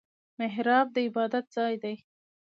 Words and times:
محراب 0.39 0.87
د 0.95 0.97
عبادت 1.07 1.45
ځای 1.55 1.73
دی 1.83 1.95